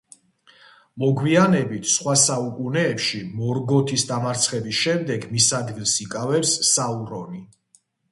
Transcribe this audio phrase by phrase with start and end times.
[1.01, 7.43] მოგვიანებით, სხვა საუკუნეებში, მორგოთის დამარცხების შემდეგ, მის ადგილს იკავებს საურონი.